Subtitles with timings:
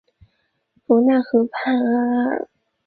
[0.87, 2.47] 罗讷河畔阿尔拉。